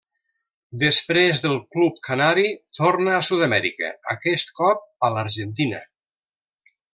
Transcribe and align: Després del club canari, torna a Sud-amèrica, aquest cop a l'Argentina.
Després 0.83 1.41
del 1.43 1.59
club 1.75 1.99
canari, 2.07 2.45
torna 2.79 3.13
a 3.17 3.27
Sud-amèrica, 3.29 3.93
aquest 4.17 4.51
cop 4.63 4.83
a 5.09 5.13
l'Argentina. 5.17 5.85